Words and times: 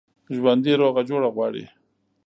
ژوندي 0.35 0.73
روغه 0.81 1.01
جوړه 1.09 1.29
غواړي 1.35 1.65